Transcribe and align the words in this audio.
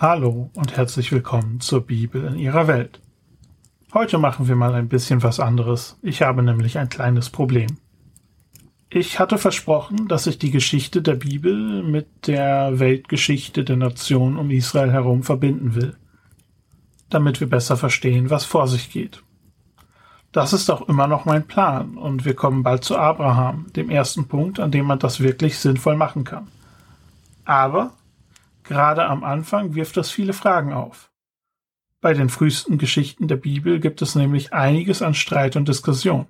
Hallo 0.00 0.50
und 0.54 0.78
herzlich 0.78 1.12
willkommen 1.12 1.60
zur 1.60 1.82
Bibel 1.82 2.24
in 2.24 2.38
ihrer 2.38 2.66
Welt. 2.66 3.02
Heute 3.92 4.16
machen 4.16 4.48
wir 4.48 4.56
mal 4.56 4.72
ein 4.72 4.88
bisschen 4.88 5.22
was 5.22 5.38
anderes. 5.40 5.98
Ich 6.00 6.22
habe 6.22 6.42
nämlich 6.42 6.78
ein 6.78 6.88
kleines 6.88 7.28
Problem. 7.28 7.76
Ich 8.88 9.18
hatte 9.18 9.36
versprochen, 9.36 10.08
dass 10.08 10.26
ich 10.26 10.38
die 10.38 10.50
Geschichte 10.50 11.02
der 11.02 11.16
Bibel 11.16 11.82
mit 11.82 12.26
der 12.28 12.78
Weltgeschichte 12.78 13.62
der 13.62 13.76
Nation 13.76 14.38
um 14.38 14.50
Israel 14.50 14.90
herum 14.90 15.22
verbinden 15.22 15.74
will, 15.74 15.94
damit 17.10 17.38
wir 17.40 17.50
besser 17.50 17.76
verstehen, 17.76 18.30
was 18.30 18.46
vor 18.46 18.68
sich 18.68 18.90
geht. 18.90 19.22
Das 20.32 20.54
ist 20.54 20.70
auch 20.70 20.88
immer 20.88 21.08
noch 21.08 21.26
mein 21.26 21.46
Plan 21.46 21.98
und 21.98 22.24
wir 22.24 22.34
kommen 22.34 22.62
bald 22.62 22.84
zu 22.84 22.96
Abraham, 22.96 23.66
dem 23.76 23.90
ersten 23.90 24.28
Punkt, 24.28 24.60
an 24.60 24.70
dem 24.70 24.86
man 24.86 24.98
das 24.98 25.20
wirklich 25.20 25.58
sinnvoll 25.58 25.96
machen 25.96 26.24
kann. 26.24 26.48
Aber 27.44 27.92
Gerade 28.70 29.06
am 29.06 29.24
Anfang 29.24 29.74
wirft 29.74 29.96
das 29.96 30.12
viele 30.12 30.32
Fragen 30.32 30.72
auf. 30.72 31.10
Bei 32.00 32.14
den 32.14 32.28
frühesten 32.28 32.78
Geschichten 32.78 33.26
der 33.26 33.34
Bibel 33.34 33.80
gibt 33.80 34.00
es 34.00 34.14
nämlich 34.14 34.52
einiges 34.52 35.02
an 35.02 35.14
Streit 35.14 35.56
und 35.56 35.66
Diskussion. 35.66 36.28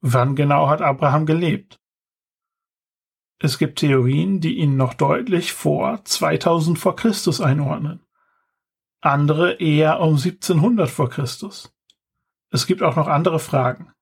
Wann 0.00 0.34
genau 0.34 0.68
hat 0.68 0.82
Abraham 0.82 1.26
gelebt? 1.26 1.78
Es 3.38 3.56
gibt 3.56 3.78
Theorien, 3.78 4.40
die 4.40 4.56
ihn 4.56 4.76
noch 4.76 4.94
deutlich 4.94 5.52
vor 5.52 6.04
2000 6.04 6.76
vor 6.76 6.96
Christus 6.96 7.40
einordnen. 7.40 8.00
Andere 9.00 9.52
eher 9.52 10.00
um 10.00 10.16
1700 10.16 10.90
vor 10.90 11.08
Christus. 11.08 11.72
Es 12.50 12.66
gibt 12.66 12.82
auch 12.82 12.96
noch 12.96 13.06
andere 13.06 13.38
Fragen. 13.38 13.92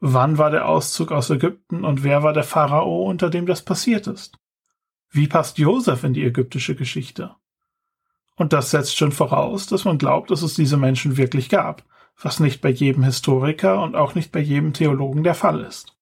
Wann 0.00 0.38
war 0.38 0.50
der 0.50 0.66
Auszug 0.66 1.12
aus 1.12 1.28
Ägypten 1.28 1.84
und 1.84 2.02
wer 2.02 2.22
war 2.22 2.32
der 2.32 2.44
Pharao, 2.44 3.02
unter 3.02 3.28
dem 3.28 3.44
das 3.44 3.62
passiert 3.62 4.06
ist? 4.06 4.38
Wie 5.10 5.26
passt 5.26 5.58
Josef 5.58 6.04
in 6.04 6.12
die 6.12 6.24
ägyptische 6.24 6.74
Geschichte? 6.74 7.34
Und 8.36 8.52
das 8.52 8.70
setzt 8.70 8.96
schon 8.96 9.12
voraus, 9.12 9.66
dass 9.66 9.84
man 9.84 9.98
glaubt, 9.98 10.30
dass 10.30 10.42
es 10.42 10.54
diese 10.54 10.76
Menschen 10.76 11.16
wirklich 11.16 11.48
gab, 11.48 11.84
was 12.20 12.40
nicht 12.40 12.60
bei 12.60 12.68
jedem 12.68 13.02
Historiker 13.02 13.82
und 13.82 13.96
auch 13.96 14.14
nicht 14.14 14.32
bei 14.32 14.40
jedem 14.40 14.72
Theologen 14.72 15.24
der 15.24 15.34
Fall 15.34 15.60
ist. 15.60 15.96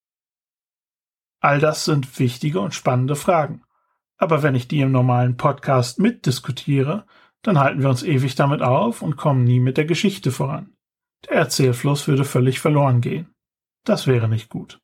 All 1.40 1.60
das 1.60 1.84
sind 1.84 2.18
wichtige 2.18 2.60
und 2.60 2.74
spannende 2.74 3.16
Fragen. 3.16 3.62
Aber 4.16 4.42
wenn 4.42 4.54
ich 4.54 4.68
die 4.68 4.80
im 4.80 4.92
normalen 4.92 5.36
Podcast 5.36 5.98
mitdiskutiere, 5.98 7.06
dann 7.42 7.58
halten 7.58 7.82
wir 7.82 7.90
uns 7.90 8.02
ewig 8.02 8.34
damit 8.34 8.62
auf 8.62 9.02
und 9.02 9.16
kommen 9.16 9.44
nie 9.44 9.60
mit 9.60 9.76
der 9.76 9.84
Geschichte 9.84 10.32
voran. 10.32 10.74
Der 11.28 11.36
Erzählfluss 11.36 12.08
würde 12.08 12.24
völlig 12.24 12.60
verloren 12.60 13.00
gehen. 13.00 13.34
Das 13.84 14.06
wäre 14.06 14.28
nicht 14.28 14.48
gut. 14.48 14.80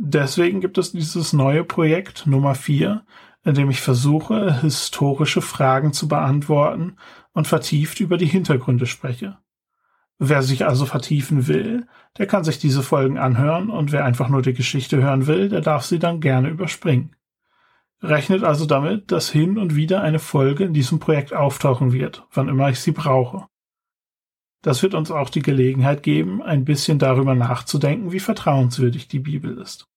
Deswegen 0.00 0.60
gibt 0.60 0.78
es 0.78 0.92
dieses 0.92 1.32
neue 1.32 1.64
Projekt 1.64 2.24
Nummer 2.28 2.54
4, 2.54 3.04
in 3.44 3.54
dem 3.54 3.68
ich 3.68 3.80
versuche, 3.80 4.60
historische 4.60 5.40
Fragen 5.42 5.92
zu 5.92 6.06
beantworten 6.06 6.94
und 7.32 7.48
vertieft 7.48 7.98
über 7.98 8.16
die 8.16 8.26
Hintergründe 8.26 8.86
spreche. 8.86 9.38
Wer 10.20 10.42
sich 10.42 10.64
also 10.64 10.86
vertiefen 10.86 11.48
will, 11.48 11.88
der 12.16 12.28
kann 12.28 12.44
sich 12.44 12.60
diese 12.60 12.84
Folgen 12.84 13.18
anhören 13.18 13.70
und 13.70 13.90
wer 13.90 14.04
einfach 14.04 14.28
nur 14.28 14.40
die 14.40 14.54
Geschichte 14.54 15.02
hören 15.02 15.26
will, 15.26 15.48
der 15.48 15.62
darf 15.62 15.84
sie 15.84 15.98
dann 15.98 16.20
gerne 16.20 16.48
überspringen. 16.48 17.16
Rechnet 18.00 18.44
also 18.44 18.66
damit, 18.66 19.10
dass 19.10 19.28
hin 19.28 19.58
und 19.58 19.74
wieder 19.74 20.00
eine 20.02 20.20
Folge 20.20 20.62
in 20.62 20.74
diesem 20.74 21.00
Projekt 21.00 21.34
auftauchen 21.34 21.92
wird, 21.92 22.24
wann 22.32 22.48
immer 22.48 22.70
ich 22.70 22.78
sie 22.78 22.92
brauche. 22.92 23.48
Das 24.62 24.84
wird 24.84 24.94
uns 24.94 25.10
auch 25.10 25.30
die 25.30 25.42
Gelegenheit 25.42 26.04
geben, 26.04 26.40
ein 26.40 26.64
bisschen 26.64 27.00
darüber 27.00 27.34
nachzudenken, 27.34 28.12
wie 28.12 28.20
vertrauenswürdig 28.20 29.08
die 29.08 29.18
Bibel 29.18 29.58
ist. 29.58 29.87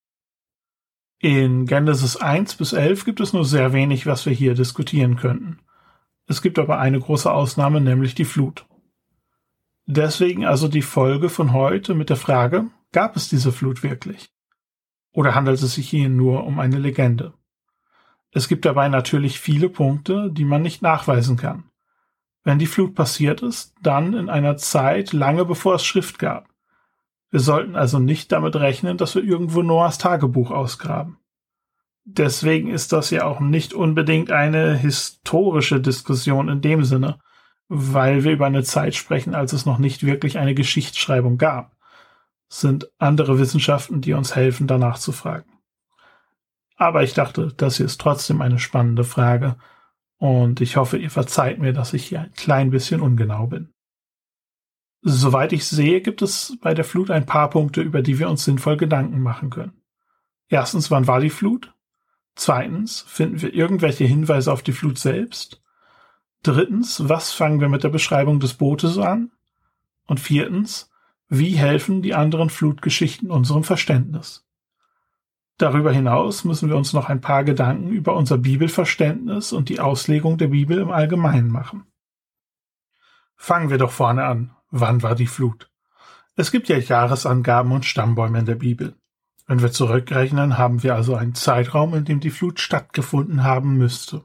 In 1.24 1.68
Genesis 1.68 2.18
1 2.18 2.56
bis 2.56 2.74
11 2.74 3.06
gibt 3.06 3.20
es 3.20 3.32
nur 3.32 3.46
sehr 3.46 3.74
wenig, 3.74 4.08
was 4.08 4.26
wir 4.26 4.34
hier 4.34 4.56
diskutieren 4.56 5.18
könnten. 5.18 5.60
Es 6.26 6.42
gibt 6.42 6.58
aber 6.58 6.80
eine 6.80 7.00
große 7.00 7.32
Ausnahme, 7.32 7.80
nämlich 7.80 8.16
die 8.16 8.26
Flut. 8.26 8.66
Deswegen 9.86 10.46
also 10.46 10.68
die 10.68 10.82
Folge 10.82 11.30
von 11.30 11.54
heute 11.54 11.94
mit 11.94 12.10
der 12.10 12.18
Frage, 12.18 12.72
gab 12.92 13.16
es 13.16 13.30
diese 13.30 13.52
Flut 13.52 13.84
wirklich? 13.84 14.32
Oder 15.12 15.36
handelt 15.36 15.62
es 15.62 15.76
sich 15.76 15.88
hier 15.88 16.10
nur 16.10 16.44
um 16.44 16.60
eine 16.60 16.80
Legende? 16.80 17.34
Es 18.32 18.48
gibt 18.48 18.66
dabei 18.66 18.90
natürlich 18.90 19.40
viele 19.40 19.70
Punkte, 19.70 20.32
die 20.32 20.46
man 20.46 20.64
nicht 20.64 20.82
nachweisen 20.82 21.38
kann. 21.38 21.66
Wenn 22.44 22.58
die 22.58 22.66
Flut 22.66 22.96
passiert 22.96 23.44
ist, 23.44 23.76
dann 23.84 24.16
in 24.16 24.28
einer 24.28 24.58
Zeit 24.58 25.14
lange 25.14 25.46
bevor 25.46 25.76
es 25.76 25.86
Schrift 25.86 26.18
gab. 26.18 26.51
Wir 27.32 27.40
sollten 27.40 27.76
also 27.76 27.98
nicht 28.00 28.32
damit 28.32 28.56
rechnen, 28.58 28.98
dass 28.98 29.16
wir 29.16 29.24
irgendwo 29.24 29.62
Noahs 29.62 29.98
Tagebuch 29.98 30.52
ausgraben. 30.52 31.18
Deswegen 32.04 32.70
ist 32.70 32.92
das 32.92 33.10
ja 33.10 33.26
auch 33.26 33.40
nicht 33.40 33.74
unbedingt 33.74 34.32
eine 34.32 34.76
historische 34.76 35.80
Diskussion 35.80 36.50
in 36.50 36.62
dem 36.62 36.84
Sinne, 36.84 37.20
weil 37.70 38.26
wir 38.26 38.34
über 38.34 38.48
eine 38.48 38.64
Zeit 38.64 38.96
sprechen, 38.96 39.34
als 39.34 39.54
es 39.54 39.66
noch 39.66 39.78
nicht 39.78 40.06
wirklich 40.06 40.38
eine 40.38 40.54
Geschichtsschreibung 40.54 41.38
gab. 41.38 41.78
Es 42.50 42.60
sind 42.60 42.92
andere 42.98 43.40
Wissenschaften, 43.40 44.02
die 44.02 44.12
uns 44.14 44.36
helfen, 44.36 44.68
danach 44.68 44.98
zu 45.00 45.14
fragen. 45.14 45.50
Aber 46.76 47.04
ich 47.04 47.14
dachte, 47.14 47.54
das 47.56 47.78
hier 47.78 47.86
ist 47.86 48.02
trotzdem 48.02 48.42
eine 48.42 48.60
spannende 48.60 49.06
Frage 49.06 49.56
und 50.18 50.60
ich 50.60 50.76
hoffe, 50.76 50.98
ihr 50.98 51.12
verzeiht 51.12 51.60
mir, 51.60 51.72
dass 51.72 51.94
ich 51.94 52.08
hier 52.08 52.22
ein 52.22 52.34
klein 52.34 52.72
bisschen 52.72 53.00
ungenau 53.00 53.48
bin. 53.48 53.74
Soweit 55.02 55.52
ich 55.52 55.66
sehe, 55.66 56.02
gibt 56.02 56.22
es 56.22 56.58
bei 56.62 56.74
der 56.74 56.86
Flut 56.86 57.10
ein 57.10 57.26
paar 57.26 57.50
Punkte, 57.50 57.82
über 57.82 58.02
die 58.02 58.20
wir 58.20 58.30
uns 58.30 58.44
sinnvoll 58.44 58.78
Gedanken 58.78 59.22
machen 59.22 59.50
können. 59.50 59.82
Erstens, 60.48 60.92
wann 60.92 61.08
war 61.08 61.20
die 61.20 61.32
Flut? 61.32 61.74
Zweitens, 62.36 63.02
finden 63.08 63.42
wir 63.42 63.54
irgendwelche 63.54 64.06
Hinweise 64.06 64.52
auf 64.52 64.62
die 64.62 64.74
Flut 64.74 65.00
selbst? 65.00 65.62
Drittens, 66.44 67.08
was 67.10 67.32
fangen 67.32 67.62
wir 67.62 67.70
mit 67.70 67.84
der 67.84 67.90
Beschreibung 67.90 68.40
des 68.40 68.54
Bootes 68.54 68.98
an? 68.98 69.32
Und 70.06 70.20
viertens, 70.20 70.90
wie 71.30 71.52
helfen 71.52 72.02
die 72.02 72.14
anderen 72.14 72.50
Flutgeschichten 72.50 73.32
unserem 73.32 73.64
Verständnis? 73.64 74.46
Darüber 75.58 75.92
hinaus 75.92 76.44
müssen 76.44 76.70
wir 76.70 76.76
uns 76.76 76.94
noch 76.94 77.10
ein 77.10 77.22
paar 77.22 77.44
Gedanken 77.44 77.90
über 77.90 78.16
unser 78.16 78.38
Bibelverständnis 78.38 79.54
und 79.54 79.70
die 79.70 79.80
Auslegung 79.80 80.38
der 80.38 80.48
Bibel 80.48 80.80
im 80.80 80.92
Allgemeinen 80.92 81.50
machen. 81.50 81.86
Fangen 83.36 83.70
wir 83.70 83.78
doch 83.78 83.92
vorne 83.92 84.26
an. 84.26 84.56
Wann 84.72 85.04
war 85.04 85.16
die 85.16 85.28
Flut? 85.28 85.70
Es 86.38 86.50
gibt 86.50 86.70
ja 86.70 86.78
Jahresangaben 86.78 87.74
und 87.74 87.86
Stammbäume 87.86 88.40
in 88.40 88.46
der 88.46 88.56
Bibel. 88.56 88.96
Wenn 89.46 89.62
wir 89.62 89.74
zurückrechnen, 89.74 90.58
haben 90.58 90.82
wir 90.82 90.96
also 90.96 91.14
einen 91.14 91.36
Zeitraum, 91.36 91.94
in 91.94 92.06
dem 92.06 92.22
die 92.22 92.30
Flut 92.30 92.62
stattgefunden 92.62 93.44
haben 93.44 93.78
müsste. 93.78 94.24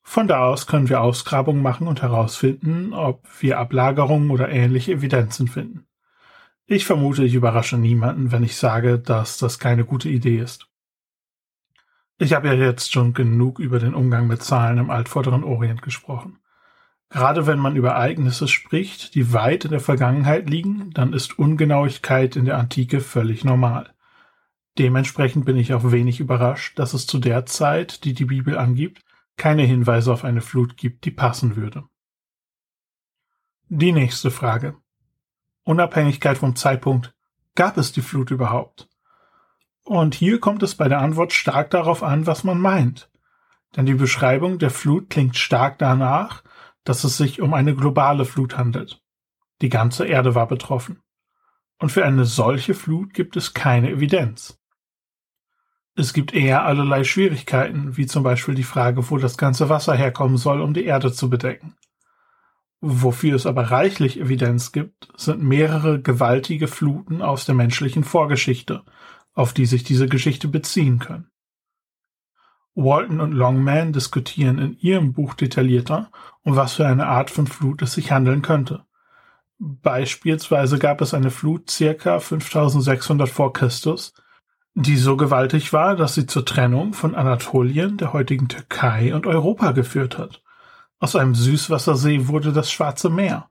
Von 0.00 0.26
da 0.26 0.46
aus 0.46 0.66
können 0.66 0.88
wir 0.88 1.02
Ausgrabungen 1.02 1.62
machen 1.62 1.86
und 1.86 2.00
herausfinden, 2.00 2.94
ob 2.94 3.28
wir 3.40 3.58
Ablagerungen 3.58 4.30
oder 4.30 4.48
ähnliche 4.48 4.92
Evidenzen 4.92 5.48
finden. 5.48 5.86
Ich 6.64 6.86
vermute, 6.86 7.22
ich 7.22 7.34
überrasche 7.34 7.76
niemanden, 7.76 8.32
wenn 8.32 8.42
ich 8.42 8.56
sage, 8.56 8.98
dass 8.98 9.36
das 9.36 9.58
keine 9.58 9.84
gute 9.84 10.08
Idee 10.08 10.38
ist. 10.38 10.66
Ich 12.16 12.32
habe 12.32 12.48
ja 12.48 12.54
jetzt 12.54 12.90
schon 12.90 13.12
genug 13.12 13.58
über 13.58 13.78
den 13.78 13.94
Umgang 13.94 14.28
mit 14.28 14.42
Zahlen 14.42 14.78
im 14.78 14.90
altvorderen 14.90 15.44
Orient 15.44 15.82
gesprochen. 15.82 16.38
Gerade 17.12 17.46
wenn 17.46 17.58
man 17.58 17.76
über 17.76 17.90
Ereignisse 17.90 18.48
spricht, 18.48 19.14
die 19.14 19.34
weit 19.34 19.66
in 19.66 19.70
der 19.70 19.80
Vergangenheit 19.80 20.48
liegen, 20.48 20.90
dann 20.94 21.12
ist 21.12 21.38
Ungenauigkeit 21.38 22.36
in 22.36 22.46
der 22.46 22.56
Antike 22.56 23.00
völlig 23.00 23.44
normal. 23.44 23.92
Dementsprechend 24.78 25.44
bin 25.44 25.58
ich 25.58 25.74
auch 25.74 25.92
wenig 25.92 26.20
überrascht, 26.20 26.78
dass 26.78 26.94
es 26.94 27.06
zu 27.06 27.18
der 27.18 27.44
Zeit, 27.44 28.04
die 28.04 28.14
die 28.14 28.24
Bibel 28.24 28.56
angibt, 28.56 29.02
keine 29.36 29.62
Hinweise 29.62 30.10
auf 30.10 30.24
eine 30.24 30.40
Flut 30.40 30.78
gibt, 30.78 31.04
die 31.04 31.10
passen 31.10 31.54
würde. 31.54 31.84
Die 33.68 33.92
nächste 33.92 34.30
Frage. 34.30 34.76
Unabhängigkeit 35.64 36.38
vom 36.38 36.56
Zeitpunkt. 36.56 37.14
Gab 37.54 37.76
es 37.76 37.92
die 37.92 38.00
Flut 38.00 38.30
überhaupt? 38.30 38.88
Und 39.84 40.14
hier 40.14 40.40
kommt 40.40 40.62
es 40.62 40.76
bei 40.76 40.88
der 40.88 41.00
Antwort 41.00 41.34
stark 41.34 41.68
darauf 41.68 42.02
an, 42.02 42.26
was 42.26 42.42
man 42.42 42.58
meint. 42.58 43.10
Denn 43.76 43.84
die 43.84 43.94
Beschreibung 43.94 44.58
der 44.58 44.70
Flut 44.70 45.10
klingt 45.10 45.36
stark 45.36 45.78
danach, 45.78 46.42
dass 46.84 47.04
es 47.04 47.16
sich 47.16 47.40
um 47.40 47.54
eine 47.54 47.74
globale 47.74 48.24
Flut 48.24 48.56
handelt. 48.56 49.02
Die 49.60 49.68
ganze 49.68 50.06
Erde 50.06 50.34
war 50.34 50.48
betroffen. 50.48 51.00
Und 51.78 51.90
für 51.90 52.04
eine 52.04 52.24
solche 52.24 52.74
Flut 52.74 53.14
gibt 53.14 53.36
es 53.36 53.54
keine 53.54 53.90
Evidenz. 53.90 54.58
Es 55.94 56.12
gibt 56.12 56.32
eher 56.32 56.64
allerlei 56.64 57.04
Schwierigkeiten, 57.04 57.96
wie 57.96 58.06
zum 58.06 58.22
Beispiel 58.22 58.54
die 58.54 58.62
Frage, 58.62 59.10
wo 59.10 59.18
das 59.18 59.36
ganze 59.36 59.68
Wasser 59.68 59.94
herkommen 59.94 60.38
soll, 60.38 60.60
um 60.60 60.74
die 60.74 60.84
Erde 60.84 61.12
zu 61.12 61.28
bedecken. 61.28 61.76
Wofür 62.80 63.36
es 63.36 63.46
aber 63.46 63.70
reichlich 63.70 64.18
Evidenz 64.18 64.72
gibt, 64.72 65.08
sind 65.16 65.42
mehrere 65.42 66.00
gewaltige 66.00 66.66
Fluten 66.66 67.22
aus 67.22 67.44
der 67.44 67.54
menschlichen 67.54 68.04
Vorgeschichte, 68.04 68.82
auf 69.34 69.52
die 69.52 69.66
sich 69.66 69.84
diese 69.84 70.08
Geschichte 70.08 70.48
beziehen 70.48 70.98
können. 70.98 71.31
Walton 72.74 73.20
und 73.20 73.32
Longman 73.32 73.92
diskutieren 73.92 74.58
in 74.58 74.78
ihrem 74.78 75.12
Buch 75.12 75.34
detaillierter, 75.34 76.10
um 76.42 76.56
was 76.56 76.74
für 76.74 76.86
eine 76.86 77.06
Art 77.06 77.30
von 77.30 77.46
Flut 77.46 77.82
es 77.82 77.92
sich 77.92 78.10
handeln 78.12 78.42
könnte. 78.42 78.84
Beispielsweise 79.58 80.78
gab 80.78 81.00
es 81.00 81.14
eine 81.14 81.30
Flut 81.30 81.70
circa 81.70 82.18
5600 82.18 83.28
vor 83.28 83.52
Christus, 83.52 84.14
die 84.74 84.96
so 84.96 85.16
gewaltig 85.16 85.72
war, 85.72 85.96
dass 85.96 86.14
sie 86.14 86.26
zur 86.26 86.44
Trennung 86.44 86.94
von 86.94 87.14
Anatolien, 87.14 87.98
der 87.98 88.12
heutigen 88.12 88.48
Türkei 88.48 89.14
und 89.14 89.26
Europa 89.26 89.72
geführt 89.72 90.18
hat. 90.18 90.42
Aus 90.98 91.14
einem 91.14 91.34
Süßwassersee 91.34 92.28
wurde 92.28 92.52
das 92.52 92.72
Schwarze 92.72 93.10
Meer. 93.10 93.50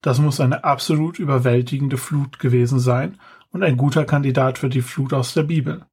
Das 0.00 0.18
muss 0.18 0.40
eine 0.40 0.64
absolut 0.64 1.18
überwältigende 1.18 1.96
Flut 1.96 2.38
gewesen 2.38 2.80
sein 2.80 3.18
und 3.50 3.62
ein 3.62 3.76
guter 3.76 4.04
Kandidat 4.04 4.58
für 4.58 4.68
die 4.68 4.82
Flut 4.82 5.12
aus 5.12 5.34
der 5.34 5.42
Bibel. 5.42 5.84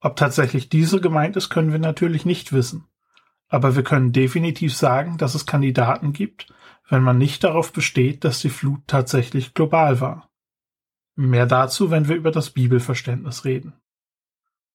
Ob 0.00 0.16
tatsächlich 0.16 0.68
diese 0.68 1.00
gemeint 1.00 1.36
ist, 1.36 1.50
können 1.50 1.72
wir 1.72 1.78
natürlich 1.78 2.24
nicht 2.24 2.52
wissen. 2.52 2.86
Aber 3.48 3.76
wir 3.76 3.82
können 3.82 4.12
definitiv 4.12 4.74
sagen, 4.74 5.18
dass 5.18 5.34
es 5.34 5.46
Kandidaten 5.46 6.12
gibt, 6.12 6.52
wenn 6.88 7.02
man 7.02 7.18
nicht 7.18 7.44
darauf 7.44 7.72
besteht, 7.72 8.24
dass 8.24 8.40
die 8.40 8.50
Flut 8.50 8.80
tatsächlich 8.86 9.54
global 9.54 10.00
war. 10.00 10.30
Mehr 11.16 11.46
dazu, 11.46 11.90
wenn 11.90 12.08
wir 12.08 12.16
über 12.16 12.30
das 12.30 12.50
Bibelverständnis 12.50 13.44
reden. 13.44 13.74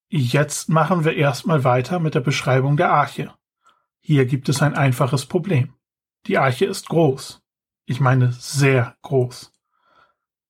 Jetzt 0.09 0.69
machen 0.69 1.03
wir 1.03 1.15
erstmal 1.15 1.63
weiter 1.63 1.99
mit 1.99 2.13
der 2.13 2.19
Beschreibung 2.19 2.77
der 2.77 2.91
Arche. 2.91 3.33
Hier 3.99 4.25
gibt 4.25 4.49
es 4.49 4.61
ein 4.61 4.75
einfaches 4.75 5.25
Problem. 5.25 5.73
Die 6.27 6.37
Arche 6.37 6.65
ist 6.65 6.89
groß. 6.89 7.41
Ich 7.85 7.99
meine 7.99 8.31
sehr 8.31 8.95
groß. 9.01 9.51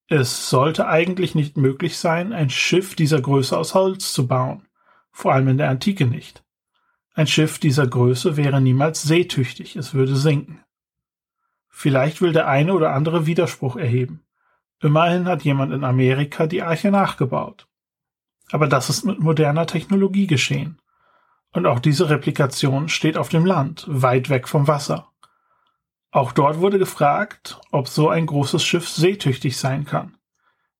Es 0.07 0.49
sollte 0.49 0.87
eigentlich 0.87 1.33
nicht 1.35 1.57
möglich 1.57 1.97
sein, 1.97 2.31
ein 2.31 2.49
Schiff 2.49 2.95
dieser 2.95 3.21
Größe 3.21 3.57
aus 3.57 3.73
Holz 3.73 4.13
zu 4.13 4.27
bauen, 4.27 4.64
vor 5.15 5.33
allem 5.33 5.47
in 5.47 5.57
der 5.57 5.69
Antike 5.69 6.05
nicht. 6.05 6.43
Ein 7.13 7.25
Schiff 7.25 7.57
dieser 7.57 7.87
Größe 7.87 8.35
wäre 8.35 8.59
niemals 8.59 9.01
seetüchtig, 9.03 9.77
es 9.77 9.93
würde 9.93 10.17
sinken. 10.17 10.59
Vielleicht 11.69 12.21
will 12.21 12.33
der 12.33 12.49
eine 12.49 12.73
oder 12.73 12.91
andere 12.91 13.25
Widerspruch 13.25 13.77
erheben. 13.77 14.25
Immerhin 14.81 15.25
hat 15.25 15.43
jemand 15.43 15.71
in 15.71 15.85
Amerika 15.85 16.47
die 16.47 16.61
Arche 16.61 16.91
nachgebaut. 16.91 17.65
Aber 18.51 18.67
das 18.67 18.89
ist 18.89 19.05
mit 19.05 19.19
moderner 19.19 19.65
Technologie 19.65 20.27
geschehen. 20.27 20.81
Und 21.53 21.65
auch 21.65 21.79
diese 21.79 22.09
Replikation 22.09 22.89
steht 22.89 23.17
auf 23.17 23.29
dem 23.29 23.45
Land, 23.45 23.85
weit 23.87 24.29
weg 24.29 24.49
vom 24.49 24.67
Wasser. 24.67 25.07
Auch 26.11 26.33
dort 26.33 26.59
wurde 26.59 26.77
gefragt, 26.77 27.61
ob 27.71 27.87
so 27.87 28.09
ein 28.09 28.25
großes 28.25 28.61
Schiff 28.61 28.89
seetüchtig 28.89 29.55
sein 29.55 29.85
kann. 29.85 30.17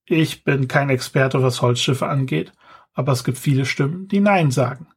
Ich 0.03 0.43
bin 0.43 0.67
kein 0.67 0.89
Experte, 0.89 1.41
was 1.41 1.61
Holzschiffe 1.61 2.07
angeht, 2.07 2.51
aber 2.95 3.11
es 3.11 3.23
gibt 3.23 3.37
viele 3.37 3.65
Stimmen, 3.65 4.07
die 4.07 4.21
Nein 4.21 4.49
sagen. 4.49 4.87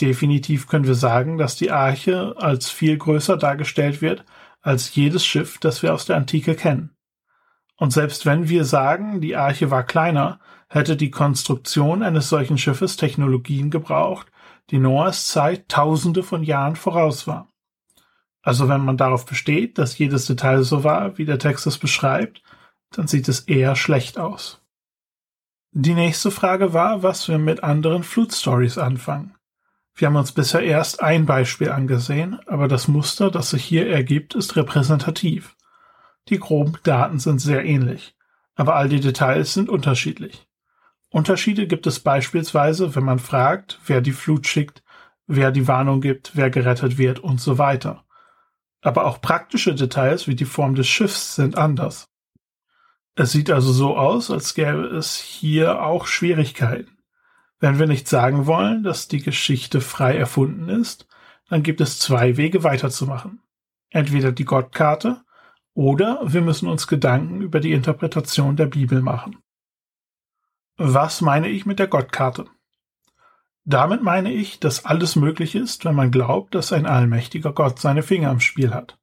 Definitiv 0.00 0.68
können 0.68 0.86
wir 0.86 0.94
sagen, 0.94 1.38
dass 1.38 1.56
die 1.56 1.72
Arche 1.72 2.34
als 2.36 2.70
viel 2.70 2.96
größer 2.96 3.36
dargestellt 3.36 4.00
wird 4.00 4.24
als 4.60 4.94
jedes 4.94 5.24
Schiff, 5.24 5.58
das 5.58 5.82
wir 5.82 5.94
aus 5.94 6.06
der 6.06 6.16
Antike 6.16 6.54
kennen. 6.54 6.94
Und 7.76 7.92
selbst 7.92 8.26
wenn 8.26 8.48
wir 8.48 8.64
sagen, 8.64 9.20
die 9.20 9.36
Arche 9.36 9.70
war 9.70 9.84
kleiner, 9.84 10.40
hätte 10.68 10.96
die 10.96 11.10
Konstruktion 11.10 12.02
eines 12.02 12.28
solchen 12.28 12.58
Schiffes 12.58 12.96
Technologien 12.96 13.70
gebraucht, 13.70 14.26
die 14.70 14.78
Noahs 14.78 15.28
Zeit 15.28 15.68
tausende 15.68 16.22
von 16.22 16.42
Jahren 16.42 16.76
voraus 16.76 17.26
war. 17.26 17.48
Also 18.42 18.68
wenn 18.68 18.84
man 18.84 18.96
darauf 18.96 19.26
besteht, 19.26 19.78
dass 19.78 19.98
jedes 19.98 20.26
Detail 20.26 20.62
so 20.62 20.84
war, 20.84 21.18
wie 21.18 21.24
der 21.24 21.38
Text 21.38 21.66
es 21.66 21.78
beschreibt, 21.78 22.42
dann 22.90 23.06
sieht 23.06 23.28
es 23.28 23.40
eher 23.40 23.76
schlecht 23.76 24.18
aus. 24.18 24.60
Die 25.72 25.94
nächste 25.94 26.30
Frage 26.30 26.72
war, 26.72 27.02
was 27.02 27.28
wir 27.28 27.36
mit 27.36 27.62
anderen 27.62 28.02
Flutstories 28.02 28.78
anfangen. 28.78 29.34
Wir 29.94 30.08
haben 30.08 30.16
uns 30.16 30.32
bisher 30.32 30.62
erst 30.62 31.02
ein 31.02 31.26
Beispiel 31.26 31.70
angesehen, 31.70 32.40
aber 32.46 32.68
das 32.68 32.88
Muster, 32.88 33.30
das 33.30 33.50
sich 33.50 33.64
hier 33.64 33.86
ergibt, 33.88 34.34
ist 34.34 34.56
repräsentativ. 34.56 35.56
Die 36.30 36.38
groben 36.38 36.78
Daten 36.84 37.18
sind 37.18 37.40
sehr 37.40 37.66
ähnlich, 37.66 38.16
aber 38.54 38.76
all 38.76 38.88
die 38.88 39.00
Details 39.00 39.52
sind 39.52 39.68
unterschiedlich. 39.68 40.46
Unterschiede 41.10 41.66
gibt 41.66 41.86
es 41.86 42.00
beispielsweise, 42.00 42.94
wenn 42.94 43.04
man 43.04 43.18
fragt, 43.18 43.78
wer 43.86 44.00
die 44.00 44.12
Flut 44.12 44.46
schickt, 44.46 44.82
wer 45.26 45.50
die 45.50 45.68
Warnung 45.68 46.00
gibt, 46.00 46.34
wer 46.34 46.48
gerettet 46.48 46.96
wird 46.96 47.18
und 47.18 47.42
so 47.42 47.58
weiter. 47.58 48.04
Aber 48.80 49.04
auch 49.04 49.20
praktische 49.20 49.74
Details 49.74 50.28
wie 50.28 50.34
die 50.34 50.46
Form 50.46 50.74
des 50.74 50.88
Schiffs 50.88 51.34
sind 51.34 51.58
anders. 51.58 52.08
Es 53.18 53.32
sieht 53.32 53.50
also 53.50 53.72
so 53.72 53.96
aus, 53.96 54.30
als 54.30 54.54
gäbe 54.54 54.86
es 54.96 55.16
hier 55.16 55.82
auch 55.82 56.06
Schwierigkeiten. 56.06 56.98
Wenn 57.58 57.80
wir 57.80 57.88
nicht 57.88 58.06
sagen 58.06 58.46
wollen, 58.46 58.84
dass 58.84 59.08
die 59.08 59.20
Geschichte 59.20 59.80
frei 59.80 60.16
erfunden 60.16 60.68
ist, 60.68 61.08
dann 61.48 61.64
gibt 61.64 61.80
es 61.80 61.98
zwei 61.98 62.36
Wege 62.36 62.62
weiterzumachen. 62.62 63.42
Entweder 63.90 64.30
die 64.30 64.44
Gottkarte 64.44 65.20
oder 65.74 66.20
wir 66.26 66.42
müssen 66.42 66.68
uns 66.68 66.86
Gedanken 66.86 67.40
über 67.40 67.58
die 67.58 67.72
Interpretation 67.72 68.54
der 68.54 68.66
Bibel 68.66 69.02
machen. 69.02 69.38
Was 70.76 71.20
meine 71.20 71.48
ich 71.48 71.66
mit 71.66 71.80
der 71.80 71.88
Gottkarte? 71.88 72.44
Damit 73.64 74.00
meine 74.00 74.32
ich, 74.32 74.60
dass 74.60 74.84
alles 74.84 75.16
möglich 75.16 75.56
ist, 75.56 75.84
wenn 75.84 75.96
man 75.96 76.12
glaubt, 76.12 76.54
dass 76.54 76.72
ein 76.72 76.86
allmächtiger 76.86 77.52
Gott 77.52 77.80
seine 77.80 78.04
Finger 78.04 78.30
im 78.30 78.38
Spiel 78.38 78.72
hat. 78.72 78.96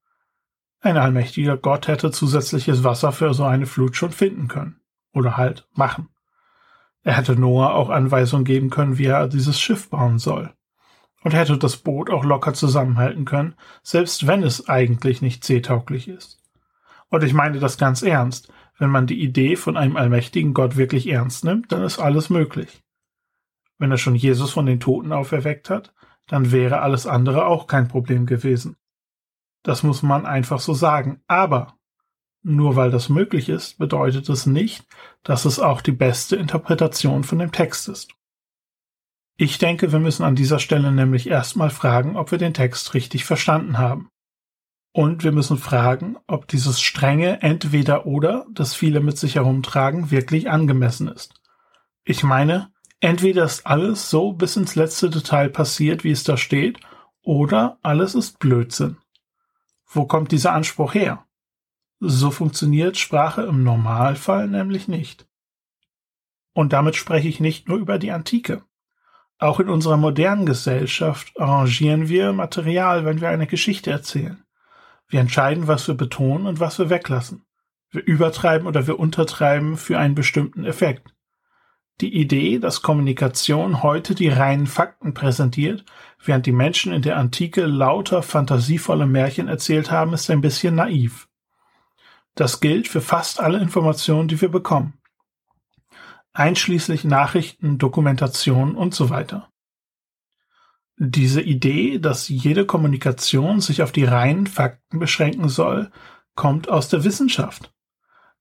Ein 0.86 0.98
allmächtiger 0.98 1.58
Gott 1.58 1.88
hätte 1.88 2.12
zusätzliches 2.12 2.84
Wasser 2.84 3.12
für 3.12 3.34
so 3.34 3.44
eine 3.44 3.66
Flut 3.66 3.96
schon 3.96 4.12
finden 4.12 4.48
können. 4.48 4.80
Oder 5.14 5.36
halt 5.36 5.68
machen. 5.74 6.10
Er 7.02 7.18
hätte 7.18 7.36
Noah 7.36 7.74
auch 7.74 7.90
Anweisungen 7.90 8.46
geben 8.46 8.70
können, 8.70 9.00
wie 9.00 9.08
er 9.08 9.28
dieses 9.28 9.60
Schiff 9.60 9.90
bauen 9.90 10.20
soll. 10.20 10.54
Und 11.24 11.32
hätte 11.32 11.58
das 11.58 11.78
Boot 11.78 12.12
auch 12.12 12.24
locker 12.24 12.54
zusammenhalten 12.54 13.26
können, 13.26 13.56
selbst 13.82 14.28
wenn 14.28 14.44
es 14.44 14.70
eigentlich 14.70 15.24
nicht 15.24 15.44
seetauglich 15.44 16.08
ist. 16.08 16.38
Und 17.10 17.24
ich 17.24 17.34
meine 17.34 17.58
das 17.58 17.80
ganz 17.80 18.04
ernst. 18.04 18.54
Wenn 18.78 18.92
man 18.92 19.08
die 19.08 19.24
Idee 19.24 19.56
von 19.56 19.78
einem 19.78 19.98
allmächtigen 19.98 20.54
Gott 20.54 20.78
wirklich 20.78 21.10
ernst 21.10 21.46
nimmt, 21.46 21.72
dann 21.72 21.82
ist 21.82 21.98
alles 21.98 22.30
möglich. 22.30 22.84
Wenn 23.80 23.90
er 23.90 23.98
schon 23.98 24.14
Jesus 24.14 24.52
von 24.52 24.68
den 24.68 24.80
Toten 24.80 25.14
auferweckt 25.14 25.72
hat, 25.72 25.96
dann 26.28 26.52
wäre 26.52 26.82
alles 26.82 27.08
andere 27.08 27.48
auch 27.48 27.66
kein 27.66 27.88
Problem 27.88 28.28
gewesen. 28.28 28.78
Das 29.66 29.82
muss 29.82 30.04
man 30.04 30.28
einfach 30.28 30.60
so 30.60 30.74
sagen. 30.74 31.22
Aber 31.28 31.74
nur 32.44 32.76
weil 32.76 32.92
das 32.92 33.10
möglich 33.10 33.50
ist, 33.50 33.80
bedeutet 33.80 34.30
es 34.30 34.46
nicht, 34.46 34.86
dass 35.24 35.46
es 35.46 35.60
auch 35.60 35.82
die 35.82 35.92
beste 35.92 36.36
Interpretation 36.36 37.24
von 37.24 37.40
dem 37.40 37.52
Text 37.52 37.90
ist. 37.90 38.14
Ich 39.38 39.58
denke, 39.58 39.92
wir 39.92 40.00
müssen 40.00 40.24
an 40.24 40.36
dieser 40.36 40.60
Stelle 40.60 40.92
nämlich 40.92 41.28
erstmal 41.28 41.72
fragen, 41.72 42.16
ob 42.16 42.30
wir 42.30 42.38
den 42.38 42.54
Text 42.54 42.94
richtig 42.94 43.26
verstanden 43.26 43.80
haben. 43.80 44.10
Und 44.94 45.24
wir 45.24 45.32
müssen 45.32 45.58
fragen, 45.58 46.18
ob 46.28 46.48
dieses 46.48 46.80
strenge 46.80 47.42
entweder 47.42 48.06
oder, 48.06 48.46
das 48.52 48.76
viele 48.76 49.00
mit 49.00 49.18
sich 49.18 49.36
herumtragen, 49.36 50.12
wirklich 50.12 50.48
angemessen 50.50 51.08
ist. 51.08 51.34
Ich 52.04 52.24
meine, 52.24 52.72
entweder 53.00 53.44
ist 53.44 53.66
alles 53.66 54.12
so 54.12 54.34
bis 54.34 54.56
ins 54.56 54.76
letzte 54.76 55.10
Detail 55.10 55.50
passiert, 55.50 56.04
wie 56.04 56.12
es 56.12 56.24
da 56.24 56.38
steht, 56.38 56.80
oder 57.24 57.80
alles 57.82 58.14
ist 58.14 58.38
Blödsinn. 58.38 58.98
Wo 59.86 60.06
kommt 60.06 60.32
dieser 60.32 60.54
Anspruch 60.54 60.94
her? 60.94 61.26
So 62.00 62.32
funktioniert 62.32 62.98
Sprache 62.98 63.44
im 63.44 63.64
Normalfall 63.64 64.48
nämlich 64.48 64.88
nicht. 64.88 65.28
Und 66.54 66.74
damit 66.74 66.96
spreche 66.96 67.28
ich 67.28 67.40
nicht 67.40 67.68
nur 67.68 67.78
über 67.78 67.98
die 67.98 68.12
Antike. 68.12 68.64
Auch 69.38 69.60
in 69.60 69.70
unserer 69.70 69.98
modernen 69.98 70.46
Gesellschaft 70.46 71.34
arrangieren 71.40 72.08
wir 72.08 72.32
Material, 72.34 73.06
wenn 73.06 73.22
wir 73.22 73.30
eine 73.30 73.48
Geschichte 73.48 73.92
erzählen. 73.92 74.44
Wir 75.08 75.20
entscheiden, 75.20 75.68
was 75.68 75.88
wir 75.88 75.96
betonen 75.96 76.48
und 76.48 76.60
was 76.60 76.80
wir 76.80 76.90
weglassen. 76.90 77.46
Wir 77.92 78.04
übertreiben 78.04 78.68
oder 78.68 78.88
wir 78.88 79.00
untertreiben 79.00 79.78
für 79.78 79.98
einen 80.00 80.16
bestimmten 80.16 80.66
Effekt. 80.66 81.15
Die 82.02 82.14
Idee, 82.14 82.60
dass 82.60 82.82
Kommunikation 82.82 83.82
heute 83.82 84.16
die 84.16 84.28
reinen 84.28 84.68
Fakten 84.68 85.14
präsentiert, 85.14 85.86
während 86.24 86.46
die 86.46 86.52
Menschen 86.52 86.92
in 86.92 87.02
der 87.02 87.18
Antike 87.18 87.66
lauter 87.66 88.22
fantasievolle 88.22 89.06
Märchen 89.06 89.48
erzählt 89.48 89.92
haben, 89.92 90.14
ist 90.14 90.30
ein 90.30 90.42
bisschen 90.42 90.76
naiv. 90.76 91.30
Das 92.36 92.60
gilt 92.60 92.90
für 92.90 93.00
fast 93.00 93.40
alle 93.40 93.60
Informationen, 93.60 94.28
die 94.28 94.42
wir 94.42 94.50
bekommen. 94.50 95.00
Einschließlich 96.34 97.06
Nachrichten, 97.06 97.78
Dokumentationen 97.78 98.76
und 98.76 98.94
so 98.94 99.10
weiter. 99.10 99.50
Diese 100.98 101.42
Idee, 101.42 102.00
dass 102.00 102.28
jede 102.28 102.66
Kommunikation 102.66 103.62
sich 103.62 103.82
auf 103.82 103.94
die 103.94 104.04
reinen 104.04 104.48
Fakten 104.48 105.00
beschränken 105.00 105.48
soll, 105.48 105.92
kommt 106.36 106.68
aus 106.68 106.90
der 106.90 107.06
Wissenschaft. 107.06 107.75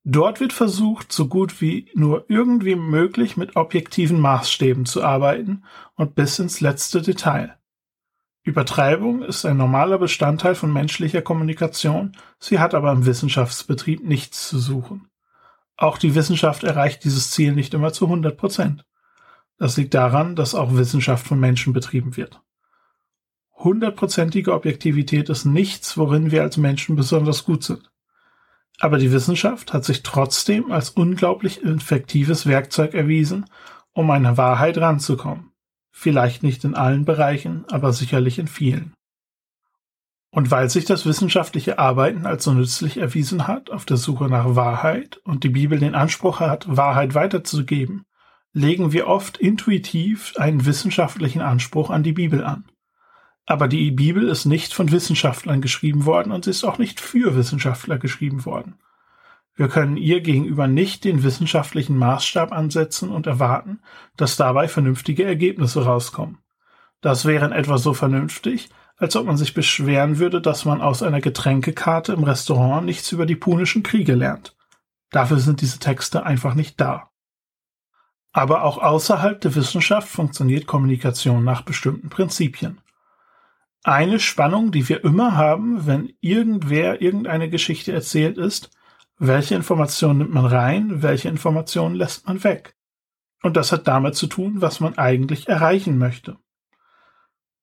Dort 0.06 0.38
wird 0.38 0.52
versucht, 0.52 1.12
so 1.12 1.28
gut 1.28 1.62
wie 1.62 1.90
nur 1.94 2.26
irgendwie 2.28 2.76
möglich 2.76 3.38
mit 3.38 3.56
objektiven 3.56 4.20
Maßstäben 4.20 4.84
zu 4.84 5.02
arbeiten 5.02 5.64
und 5.94 6.14
bis 6.14 6.38
ins 6.38 6.60
letzte 6.60 7.00
Detail. 7.00 7.56
Übertreibung 8.42 9.22
ist 9.22 9.46
ein 9.46 9.56
normaler 9.56 9.98
Bestandteil 9.98 10.54
von 10.54 10.70
menschlicher 10.70 11.22
Kommunikation, 11.22 12.12
sie 12.38 12.58
hat 12.58 12.74
aber 12.74 12.92
im 12.92 13.06
Wissenschaftsbetrieb 13.06 14.04
nichts 14.04 14.46
zu 14.46 14.58
suchen. 14.58 15.08
Auch 15.78 15.96
die 15.96 16.14
Wissenschaft 16.14 16.62
erreicht 16.62 17.04
dieses 17.04 17.30
Ziel 17.30 17.52
nicht 17.52 17.72
immer 17.72 17.94
zu 17.94 18.04
100 18.04 18.36
Prozent. 18.36 18.84
Das 19.56 19.78
liegt 19.78 19.94
daran, 19.94 20.36
dass 20.36 20.54
auch 20.54 20.74
Wissenschaft 20.74 21.26
von 21.26 21.40
Menschen 21.40 21.72
betrieben 21.72 22.18
wird. 22.18 22.42
Hundertprozentige 23.54 24.52
Objektivität 24.52 25.30
ist 25.30 25.46
nichts, 25.46 25.96
worin 25.96 26.30
wir 26.30 26.42
als 26.42 26.58
Menschen 26.58 26.96
besonders 26.96 27.44
gut 27.44 27.64
sind. 27.64 27.90
Aber 28.80 28.98
die 28.98 29.12
Wissenschaft 29.12 29.72
hat 29.72 29.84
sich 29.84 30.02
trotzdem 30.02 30.72
als 30.72 30.90
unglaublich 30.90 31.64
effektives 31.64 32.46
Werkzeug 32.46 32.94
erwiesen, 32.94 33.46
um 33.92 34.10
einer 34.10 34.36
Wahrheit 34.36 34.78
ranzukommen. 34.78 35.52
Vielleicht 35.92 36.42
nicht 36.42 36.64
in 36.64 36.74
allen 36.74 37.04
Bereichen, 37.04 37.64
aber 37.70 37.92
sicherlich 37.92 38.38
in 38.38 38.48
vielen. 38.48 38.92
Und 40.30 40.50
weil 40.50 40.68
sich 40.68 40.84
das 40.84 41.06
wissenschaftliche 41.06 41.78
Arbeiten 41.78 42.26
als 42.26 42.42
so 42.42 42.52
nützlich 42.52 42.96
erwiesen 42.96 43.46
hat 43.46 43.70
auf 43.70 43.84
der 43.84 43.96
Suche 43.96 44.24
nach 44.24 44.56
Wahrheit 44.56 45.18
und 45.18 45.44
die 45.44 45.48
Bibel 45.48 45.78
den 45.78 45.94
Anspruch 45.94 46.40
hat, 46.40 46.66
Wahrheit 46.68 47.14
weiterzugeben, 47.14 48.04
legen 48.52 48.92
wir 48.92 49.06
oft 49.06 49.36
intuitiv 49.36 50.34
einen 50.36 50.66
wissenschaftlichen 50.66 51.40
Anspruch 51.40 51.90
an 51.90 52.02
die 52.02 52.12
Bibel 52.12 52.42
an. 52.42 52.64
Aber 53.46 53.68
die 53.68 53.90
Bibel 53.90 54.28
ist 54.28 54.46
nicht 54.46 54.72
von 54.72 54.90
Wissenschaftlern 54.90 55.60
geschrieben 55.60 56.06
worden 56.06 56.32
und 56.32 56.44
sie 56.44 56.50
ist 56.50 56.64
auch 56.64 56.78
nicht 56.78 57.00
für 57.00 57.36
Wissenschaftler 57.36 57.98
geschrieben 57.98 58.44
worden. 58.44 58.78
Wir 59.56 59.68
können 59.68 59.96
ihr 59.96 60.20
gegenüber 60.20 60.66
nicht 60.66 61.04
den 61.04 61.22
wissenschaftlichen 61.22 61.96
Maßstab 61.96 62.52
ansetzen 62.52 63.10
und 63.10 63.26
erwarten, 63.26 63.80
dass 64.16 64.36
dabei 64.36 64.66
vernünftige 64.66 65.24
Ergebnisse 65.24 65.84
rauskommen. 65.84 66.38
Das 67.00 67.24
wären 67.24 67.52
etwa 67.52 67.78
so 67.78 67.94
vernünftig, 67.94 68.70
als 68.96 69.14
ob 69.14 69.26
man 69.26 69.36
sich 69.36 69.54
beschweren 69.54 70.18
würde, 70.18 70.40
dass 70.40 70.64
man 70.64 70.80
aus 70.80 71.02
einer 71.02 71.20
Getränkekarte 71.20 72.12
im 72.12 72.24
Restaurant 72.24 72.86
nichts 72.86 73.12
über 73.12 73.26
die 73.26 73.36
punischen 73.36 73.82
Kriege 73.82 74.14
lernt. 74.14 74.56
Dafür 75.10 75.38
sind 75.38 75.60
diese 75.60 75.78
Texte 75.78 76.24
einfach 76.24 76.54
nicht 76.54 76.80
da. 76.80 77.10
Aber 78.32 78.64
auch 78.64 78.78
außerhalb 78.78 79.40
der 79.40 79.54
Wissenschaft 79.54 80.08
funktioniert 80.08 80.66
Kommunikation 80.66 81.44
nach 81.44 81.62
bestimmten 81.62 82.08
Prinzipien. 82.08 82.80
Eine 83.86 84.18
Spannung, 84.18 84.72
die 84.72 84.88
wir 84.88 85.04
immer 85.04 85.36
haben, 85.36 85.86
wenn 85.86 86.14
irgendwer 86.22 87.02
irgendeine 87.02 87.50
Geschichte 87.50 87.92
erzählt, 87.92 88.38
ist, 88.38 88.70
welche 89.18 89.54
Informationen 89.54 90.20
nimmt 90.20 90.32
man 90.32 90.46
rein, 90.46 91.02
welche 91.02 91.28
Informationen 91.28 91.94
lässt 91.94 92.26
man 92.26 92.42
weg. 92.44 92.76
Und 93.42 93.58
das 93.58 93.72
hat 93.72 93.86
damit 93.86 94.16
zu 94.16 94.26
tun, 94.26 94.62
was 94.62 94.80
man 94.80 94.96
eigentlich 94.96 95.48
erreichen 95.48 95.98
möchte. 95.98 96.38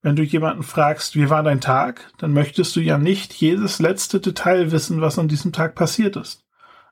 Wenn 0.03 0.15
du 0.15 0.21
jemanden 0.21 0.61
fragst, 0.61 1.15
wie 1.15 1.31
war 1.31 1.41
dein 1.41 1.59
Tag, 1.59 2.11
dann 2.19 2.33
möchtest 2.33 2.75
du 2.75 2.81
ja 2.81 2.99
nicht 2.99 3.33
jedes 3.33 3.79
letzte 3.79 4.19
Detail 4.19 4.71
wissen, 4.71 5.01
was 5.01 5.17
an 5.17 5.27
diesem 5.27 5.51
Tag 5.51 5.73
passiert 5.73 6.17
ist. 6.17 6.45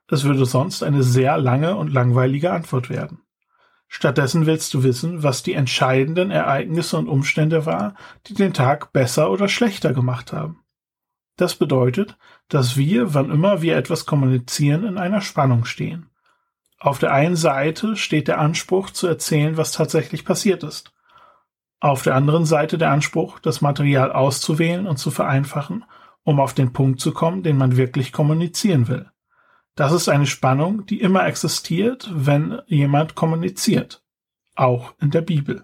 Es 0.07 0.23
würde 0.23 0.47
sonst 0.47 0.81
eine 0.81 1.03
sehr 1.03 1.37
lange 1.37 1.75
und 1.75 1.93
langweilige 1.93 2.51
Antwort 2.51 2.89
werden. 2.89 3.21
Stattdessen 3.91 4.45
willst 4.45 4.71
du 4.75 4.83
wissen, 4.83 5.23
was 5.23 5.41
die 5.41 5.55
entscheidenden 5.55 6.29
Ereignisse 6.29 6.95
und 6.95 7.09
Umstände 7.09 7.65
war, 7.65 7.95
die 8.27 8.35
den 8.35 8.53
Tag 8.53 8.93
besser 8.93 9.31
oder 9.31 9.49
schlechter 9.49 9.93
gemacht 9.93 10.31
haben. 10.31 10.63
Das 11.37 11.55
bedeutet, 11.55 12.15
dass 12.49 12.77
wir, 12.77 13.15
wann 13.15 13.31
immer 13.31 13.63
wir 13.63 13.75
etwas 13.75 14.05
kommunizieren, 14.05 14.83
in 14.85 14.99
einer 14.99 15.21
Spannung 15.21 15.65
stehen. 15.65 16.11
Auf 16.77 16.99
der 16.99 17.11
einen 17.11 17.35
Seite 17.35 17.97
steht 17.97 18.27
der 18.27 18.39
Anspruch 18.39 18.91
zu 18.91 19.07
erzählen, 19.07 19.57
was 19.57 19.71
tatsächlich 19.71 20.23
passiert 20.23 20.63
ist. 20.63 20.93
Auf 21.79 22.03
der 22.03 22.13
anderen 22.13 22.45
Seite 22.45 22.77
der 22.77 22.91
Anspruch, 22.91 23.39
das 23.39 23.61
Material 23.61 24.11
auszuwählen 24.11 24.85
und 24.85 24.97
zu 24.97 25.09
vereinfachen, 25.09 25.83
um 26.23 26.39
auf 26.39 26.53
den 26.53 26.73
Punkt 26.73 26.99
zu 26.99 27.11
kommen, 27.11 27.41
den 27.41 27.57
man 27.57 27.75
wirklich 27.75 28.11
kommunizieren 28.11 28.87
will. 28.87 29.09
Das 29.79 29.93
ist 29.93 30.09
eine 30.09 30.27
Spannung, 30.27 30.85
die 30.87 30.99
immer 30.99 31.25
existiert, 31.25 32.11
wenn 32.13 32.61
jemand 32.67 33.15
kommuniziert. 33.15 34.03
Auch 34.53 34.93
in 34.99 35.09
der 35.09 35.21
Bibel. 35.21 35.63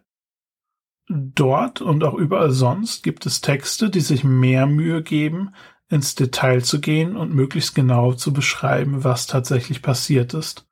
Dort 1.10 1.82
und 1.82 2.02
auch 2.06 2.14
überall 2.14 2.52
sonst 2.52 3.04
gibt 3.04 3.26
es 3.26 3.42
Texte, 3.42 3.90
die 3.90 4.00
sich 4.00 4.24
mehr 4.24 4.68
Mühe 4.68 5.04
geben, 5.04 5.54
ins 5.90 6.16
Detail 6.16 6.64
zu 6.64 6.80
gehen 6.80 7.18
und 7.18 7.34
möglichst 7.34 7.76
genau 7.76 8.14
zu 8.14 8.32
beschreiben, 8.32 9.04
was 9.04 9.28
tatsächlich 9.28 9.82
passiert 9.82 10.34
ist. 10.34 10.66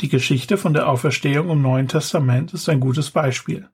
Die 0.00 0.08
Geschichte 0.08 0.56
von 0.56 0.72
der 0.72 0.88
Auferstehung 0.88 1.50
im 1.50 1.60
Neuen 1.60 1.88
Testament 1.88 2.54
ist 2.54 2.70
ein 2.70 2.80
gutes 2.80 3.10
Beispiel. 3.10 3.68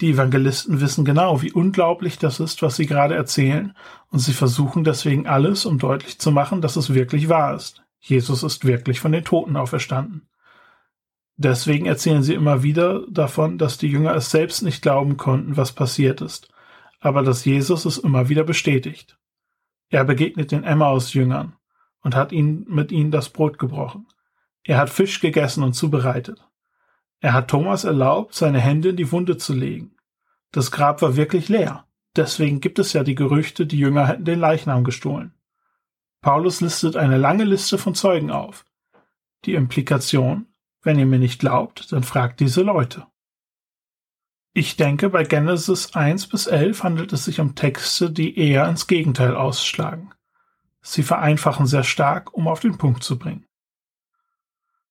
Die 0.00 0.12
Evangelisten 0.12 0.80
wissen 0.80 1.04
genau, 1.04 1.42
wie 1.42 1.52
unglaublich 1.52 2.16
das 2.16 2.40
ist, 2.40 2.62
was 2.62 2.76
sie 2.76 2.86
gerade 2.86 3.14
erzählen, 3.14 3.76
und 4.08 4.20
sie 4.20 4.32
versuchen 4.32 4.84
deswegen 4.84 5.26
alles, 5.26 5.66
um 5.66 5.78
deutlich 5.78 6.18
zu 6.18 6.30
machen, 6.30 6.62
dass 6.62 6.76
es 6.76 6.94
wirklich 6.94 7.28
wahr 7.28 7.54
ist. 7.54 7.82
Jesus 8.04 8.42
ist 8.42 8.64
wirklich 8.64 8.98
von 8.98 9.12
den 9.12 9.24
Toten 9.24 9.56
auferstanden. 9.56 10.28
Deswegen 11.36 11.86
erzählen 11.86 12.22
sie 12.22 12.34
immer 12.34 12.62
wieder 12.64 13.06
davon, 13.08 13.58
dass 13.58 13.78
die 13.78 13.86
Jünger 13.86 14.14
es 14.14 14.30
selbst 14.30 14.62
nicht 14.62 14.82
glauben 14.82 15.16
konnten, 15.16 15.56
was 15.56 15.72
passiert 15.72 16.20
ist, 16.20 16.48
aber 17.00 17.22
dass 17.22 17.44
Jesus 17.44 17.84
es 17.84 17.98
immer 17.98 18.28
wieder 18.28 18.42
bestätigt. 18.44 19.16
Er 19.88 20.04
begegnet 20.04 20.50
den 20.50 20.64
Emmaus-Jüngern 20.64 21.54
und 22.02 22.16
hat 22.16 22.32
ihnen 22.32 22.66
mit 22.68 22.90
ihnen 22.90 23.12
das 23.12 23.28
Brot 23.28 23.58
gebrochen. 23.58 24.08
Er 24.64 24.78
hat 24.78 24.90
Fisch 24.90 25.20
gegessen 25.20 25.62
und 25.62 25.74
zubereitet. 25.74 26.44
Er 27.20 27.34
hat 27.34 27.48
Thomas 27.48 27.84
erlaubt, 27.84 28.34
seine 28.34 28.60
Hände 28.60 28.88
in 28.88 28.96
die 28.96 29.12
Wunde 29.12 29.36
zu 29.36 29.54
legen. 29.54 29.94
Das 30.50 30.72
Grab 30.72 31.02
war 31.02 31.16
wirklich 31.16 31.48
leer. 31.48 31.86
Deswegen 32.16 32.60
gibt 32.60 32.80
es 32.80 32.92
ja 32.92 33.04
die 33.04 33.14
Gerüchte, 33.14 33.64
die 33.64 33.78
Jünger 33.78 34.08
hätten 34.08 34.24
den 34.24 34.40
Leichnam 34.40 34.82
gestohlen. 34.82 35.34
Paulus 36.22 36.60
listet 36.60 36.96
eine 36.96 37.18
lange 37.18 37.42
Liste 37.42 37.78
von 37.78 37.96
Zeugen 37.96 38.30
auf. 38.30 38.64
Die 39.44 39.54
Implikation, 39.54 40.46
wenn 40.80 40.98
ihr 40.98 41.06
mir 41.06 41.18
nicht 41.18 41.40
glaubt, 41.40 41.90
dann 41.92 42.04
fragt 42.04 42.38
diese 42.38 42.62
Leute. 42.62 43.06
Ich 44.54 44.76
denke, 44.76 45.08
bei 45.10 45.24
Genesis 45.24 45.94
1 45.94 46.28
bis 46.28 46.46
11 46.46 46.84
handelt 46.84 47.12
es 47.12 47.24
sich 47.24 47.40
um 47.40 47.56
Texte, 47.56 48.10
die 48.10 48.38
eher 48.38 48.68
ins 48.68 48.86
Gegenteil 48.86 49.34
ausschlagen. 49.34 50.12
Sie 50.80 51.02
vereinfachen 51.02 51.66
sehr 51.66 51.84
stark, 51.84 52.32
um 52.34 52.46
auf 52.46 52.60
den 52.60 52.78
Punkt 52.78 53.02
zu 53.02 53.18
bringen. 53.18 53.46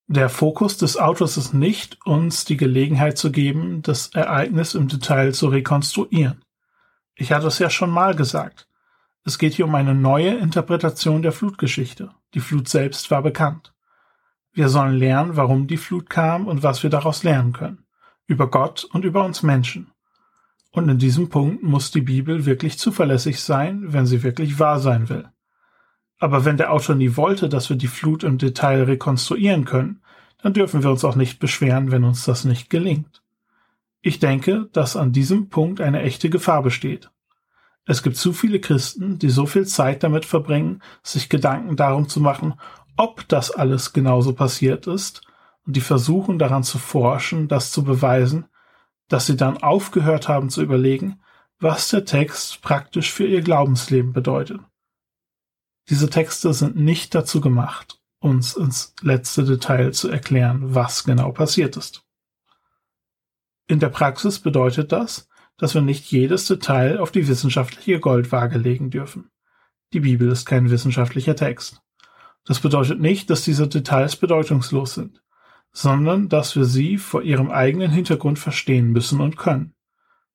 Der 0.08 0.30
Fokus 0.30 0.78
des 0.78 0.98
Autors 0.98 1.38
ist 1.38 1.54
nicht, 1.54 2.06
uns 2.06 2.44
die 2.44 2.58
Gelegenheit 2.58 3.18
zu 3.18 3.32
geben, 3.32 3.82
das 3.84 4.08
Ereignis 4.08 4.76
im 4.76 4.90
Detail 4.90 5.34
zu 5.34 5.48
rekonstruieren. 5.48 6.44
Ich 7.16 7.32
hatte 7.32 7.48
es 7.48 7.60
ja 7.60 7.70
schon 7.70 7.90
mal 7.90 8.16
gesagt. 8.16 8.68
Es 9.24 9.38
geht 9.38 9.54
hier 9.54 9.66
um 9.66 9.76
eine 9.76 9.94
neue 9.94 10.36
Interpretation 10.36 11.22
der 11.22 11.32
Flutgeschichte. 11.32 12.10
Die 12.34 12.40
Flut 12.40 12.68
selbst 12.68 13.12
war 13.12 13.22
bekannt. 13.22 13.74
Wir 14.52 14.68
sollen 14.68 14.96
lernen, 14.96 15.36
warum 15.38 15.68
die 15.68 15.78
Flut 15.78 16.10
kam 16.10 16.48
und 16.48 16.64
was 16.64 16.82
wir 16.82 16.90
daraus 16.90 17.24
lernen 17.24 17.54
können. 17.54 17.86
Über 18.26 18.50
Gott 18.50 18.84
und 18.84 19.06
über 19.06 19.24
uns 19.24 19.44
Menschen. 19.44 19.92
Und 20.72 20.90
in 20.90 20.98
diesem 20.98 21.30
Punkt 21.30 21.62
muss 21.64 21.92
die 21.92 22.02
Bibel 22.02 22.46
wirklich 22.46 22.80
zuverlässig 22.80 23.42
sein, 23.42 23.94
wenn 23.94 24.06
sie 24.06 24.24
wirklich 24.24 24.58
wahr 24.58 24.80
sein 24.80 25.10
will. 25.10 25.30
Aber 26.18 26.46
wenn 26.46 26.58
der 26.58 26.72
Autor 26.72 26.96
nie 26.96 27.16
wollte, 27.16 27.48
dass 27.50 27.70
wir 27.70 27.78
die 27.78 27.88
Flut 27.88 28.24
im 28.24 28.38
Detail 28.38 28.84
rekonstruieren 28.84 29.66
können, 29.66 30.02
dann 30.42 30.54
dürfen 30.54 30.82
wir 30.82 30.90
uns 30.90 31.04
auch 31.04 31.16
nicht 31.16 31.40
beschweren, 31.40 31.92
wenn 31.92 32.04
uns 32.04 32.26
das 32.26 32.46
nicht 32.46 32.70
gelingt. 32.70 33.22
Ich 34.02 34.20
denke, 34.20 34.68
dass 34.74 34.96
an 34.96 35.12
diesem 35.12 35.50
Punkt 35.50 35.80
eine 35.80 36.02
echte 36.02 36.30
Gefahr 36.30 36.64
besteht. 36.64 37.12
Es 37.86 38.04
gibt 38.04 38.16
zu 38.18 38.34
viele 38.34 38.60
Christen, 38.60 39.18
die 39.18 39.30
so 39.30 39.46
viel 39.46 39.66
Zeit 39.66 40.04
damit 40.04 40.26
verbringen, 40.26 40.82
sich 41.04 41.30
Gedanken 41.30 41.76
darum 41.76 42.08
zu 42.08 42.20
machen, 42.20 42.56
ob 42.96 43.28
das 43.28 43.52
alles 43.52 43.94
genauso 43.94 44.34
passiert 44.34 44.88
ist, 44.88 45.22
und 45.66 45.76
die 45.76 45.82
versuchen 45.82 46.40
daran 46.40 46.64
zu 46.64 46.78
forschen, 46.78 47.48
das 47.48 47.72
zu 47.72 47.84
beweisen, 47.84 48.46
dass 49.08 49.26
sie 49.26 49.36
dann 49.36 49.62
aufgehört 49.62 50.28
haben 50.28 50.50
zu 50.50 50.62
überlegen, 50.62 51.22
was 51.60 51.90
der 51.90 52.06
Text 52.06 52.62
praktisch 52.62 53.12
für 53.12 53.28
ihr 53.28 53.42
Glaubensleben 53.42 54.14
bedeutet. 54.14 54.60
Diese 55.90 56.10
Texte 56.10 56.54
sind 56.54 56.76
nicht 56.76 57.14
dazu 57.14 57.42
gemacht, 57.42 58.00
uns 58.20 58.56
ins 58.56 58.96
letzte 59.02 59.44
Detail 59.44 59.92
zu 59.94 60.10
erklären, 60.10 60.74
was 60.74 61.04
genau 61.04 61.32
passiert 61.32 61.78
ist. 61.78 62.04
In 63.68 63.80
der 63.80 63.90
Praxis 63.90 64.40
bedeutet 64.40 64.92
das, 64.92 65.28
dass 65.62 65.76
wir 65.76 65.82
nicht 65.82 66.12
jedes 66.12 66.48
Detail 66.48 67.00
auf 67.00 67.12
die 67.12 67.28
wissenschaftliche 67.28 68.00
Goldwaage 68.00 68.58
legen 68.58 68.90
dürfen. 68.90 69.30
Die 69.94 70.00
Bibel 70.00 70.28
ist 70.32 70.48
kein 70.48 70.72
wissenschaftlicher 70.72 71.36
Text. 71.36 71.84
Das 72.46 72.60
bedeutet 72.60 73.00
nicht, 73.00 73.30
dass 73.30 73.44
diese 73.44 73.68
Details 73.68 74.16
bedeutungslos 74.16 74.96
sind, 74.96 75.22
sondern 75.72 76.30
dass 76.30 76.56
wir 76.56 76.66
sie 76.66 76.98
vor 76.98 77.22
ihrem 77.22 77.52
eigenen 77.52 77.92
Hintergrund 77.92 78.40
verstehen 78.40 78.92
müssen 78.92 79.22
und 79.22 79.38
können. 79.38 79.76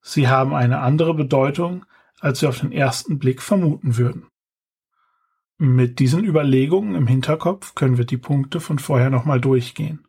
Sie 0.00 0.28
haben 0.28 0.54
eine 0.54 0.78
andere 0.78 1.12
Bedeutung, 1.12 1.84
als 2.20 2.40
wir 2.42 2.48
auf 2.48 2.60
den 2.60 2.70
ersten 2.70 3.18
Blick 3.18 3.42
vermuten 3.42 3.96
würden. 3.96 4.28
Mit 5.58 5.98
diesen 5.98 6.22
Überlegungen 6.22 6.94
im 6.94 7.08
Hinterkopf 7.08 7.74
können 7.74 7.98
wir 7.98 8.04
die 8.04 8.16
Punkte 8.16 8.60
von 8.60 8.78
vorher 8.78 9.10
nochmal 9.10 9.40
durchgehen. 9.40 10.06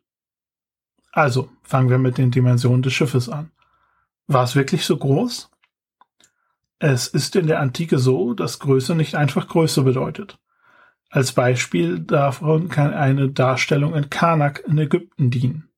Also, 1.10 1.50
fangen 1.64 1.90
wir 1.90 1.98
mit 1.98 2.18
den 2.18 2.30
Dimensionen 2.30 2.82
des 2.82 2.92
Schiffes 2.92 3.28
an. 3.28 3.50
War 4.28 4.44
es 4.44 4.54
wirklich 4.54 4.84
so 4.84 4.96
groß? 4.98 5.50
Es 6.78 7.08
ist 7.08 7.34
in 7.34 7.46
der 7.46 7.60
Antike 7.60 7.98
so, 7.98 8.34
dass 8.34 8.58
Größe 8.58 8.94
nicht 8.94 9.14
einfach 9.14 9.48
Größe 9.48 9.82
bedeutet. 9.82 10.38
Als 11.08 11.32
Beispiel 11.32 11.98
davon 11.98 12.68
kann 12.68 12.92
eine 12.92 13.30
Darstellung 13.30 13.94
in 13.94 14.10
Karnak 14.10 14.62
in 14.66 14.76
Ägypten 14.76 15.30
dienen. 15.30 15.70